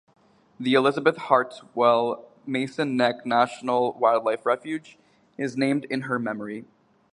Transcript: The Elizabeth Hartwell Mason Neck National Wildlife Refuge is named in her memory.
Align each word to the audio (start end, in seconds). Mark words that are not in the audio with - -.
The 0.59 0.73
Elizabeth 0.73 1.15
Hartwell 1.17 2.25
Mason 2.47 2.97
Neck 2.97 3.23
National 3.23 3.93
Wildlife 3.99 4.47
Refuge 4.47 4.97
is 5.37 5.55
named 5.55 5.85
in 5.91 6.01
her 6.01 6.17
memory. 6.17 6.65